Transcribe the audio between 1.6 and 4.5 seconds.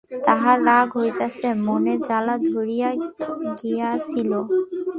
মনে জ্বালা ধরিয়া গিয়াছিল।